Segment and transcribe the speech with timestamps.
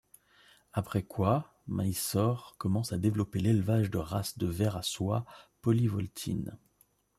[0.73, 5.25] Après quoi Mysore commence à développer l'élevage de races de vers à soie
[5.61, 6.57] polyvoltines.